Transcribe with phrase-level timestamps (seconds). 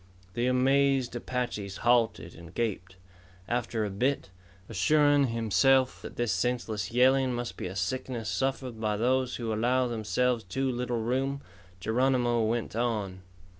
[0.33, 2.95] The amazed Apaches halted and gaped.
[3.47, 4.31] After a bit,
[4.67, 9.85] assuring himself that this senseless yelling must be a sickness suffered by those who allow
[9.87, 11.41] themselves too little room,
[11.79, 13.21] Geronimo went on.